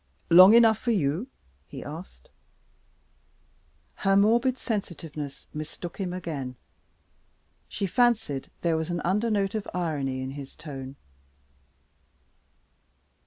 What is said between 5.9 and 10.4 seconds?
him again; she fancied there was an undernote of irony in